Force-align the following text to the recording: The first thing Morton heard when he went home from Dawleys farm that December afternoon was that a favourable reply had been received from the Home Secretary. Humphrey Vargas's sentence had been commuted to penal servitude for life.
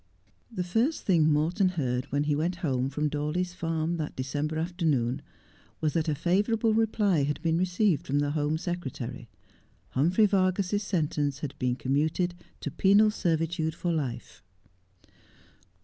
The 0.51 0.63
first 0.63 1.03
thing 1.03 1.31
Morton 1.31 1.69
heard 1.69 2.05
when 2.05 2.23
he 2.23 2.35
went 2.35 2.55
home 2.65 2.89
from 2.89 3.07
Dawleys 3.07 3.53
farm 3.53 3.97
that 3.97 4.15
December 4.15 4.57
afternoon 4.57 5.21
was 5.79 5.93
that 5.93 6.09
a 6.09 6.15
favourable 6.15 6.73
reply 6.73 7.21
had 7.21 7.39
been 7.43 7.59
received 7.59 8.07
from 8.07 8.17
the 8.17 8.31
Home 8.31 8.57
Secretary. 8.57 9.29
Humphrey 9.89 10.25
Vargas's 10.25 10.81
sentence 10.81 11.41
had 11.41 11.53
been 11.59 11.75
commuted 11.75 12.33
to 12.61 12.71
penal 12.71 13.11
servitude 13.11 13.75
for 13.75 13.93
life. 13.93 14.41